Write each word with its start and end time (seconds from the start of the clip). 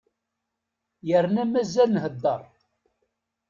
Yerna 1.09 1.43
mazal 1.51 1.91
nhedder. 1.93 2.43